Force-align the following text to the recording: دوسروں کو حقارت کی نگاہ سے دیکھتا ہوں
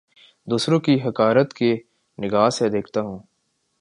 دوسروں 0.47 0.79
کو 0.79 0.91
حقارت 1.07 1.53
کی 1.53 1.71
نگاہ 2.17 2.49
سے 2.49 2.69
دیکھتا 2.69 3.01
ہوں 3.01 3.19